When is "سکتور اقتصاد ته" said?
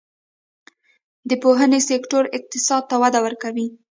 1.89-2.95